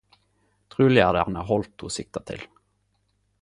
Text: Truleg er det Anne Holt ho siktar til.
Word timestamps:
Truleg 0.75 1.03
er 1.09 1.17
det 1.17 1.21
Anne 1.25 1.43
Holt 1.51 1.85
ho 1.87 1.91
siktar 1.99 2.25
til. 2.31 2.43